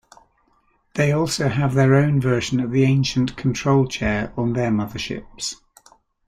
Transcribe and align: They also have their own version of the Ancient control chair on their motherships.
They 0.95 1.11
also 1.11 1.47
have 1.47 1.75
their 1.75 1.93
own 1.93 2.19
version 2.19 2.59
of 2.59 2.71
the 2.71 2.85
Ancient 2.85 3.37
control 3.37 3.87
chair 3.87 4.33
on 4.35 4.53
their 4.53 4.71
motherships. 4.71 5.57